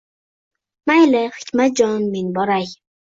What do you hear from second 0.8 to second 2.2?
Mayli, Hikmatjon,